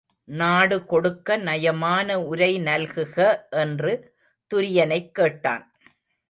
நாடு 0.23 0.85
கொடுக்க 0.85 1.37
நயமான 1.37 2.15
உரை 2.23 2.59
நல்குக 2.59 3.37
என்று 3.49 4.15
துரியனைக் 4.53 5.11
கேட்டான். 5.11 5.75